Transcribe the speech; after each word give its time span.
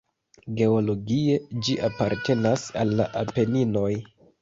Geologie 0.61 1.37
ĝi 1.69 1.77
apartenas 1.91 2.67
al 2.83 2.97
la 2.99 3.11
Apeninoj. 3.25 3.91